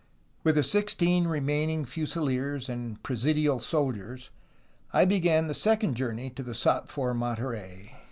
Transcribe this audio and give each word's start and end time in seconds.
"With 0.43 0.55
the 0.55 0.63
sixteen 0.63 1.27
remaining 1.27 1.85
fusiliers 1.85 2.69
and 2.69 3.03
presidial 3.03 3.59
soldiers, 3.61 4.31
I 4.91 5.05
began 5.05 5.45
the 5.45 5.53
second 5.53 5.93
journey 5.93 6.31
to 6.31 6.41
the 6.41 6.55
sought 6.55 6.89
for 6.89 7.13
Monterey. 7.13 7.95